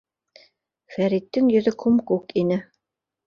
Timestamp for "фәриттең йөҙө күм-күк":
0.95-2.35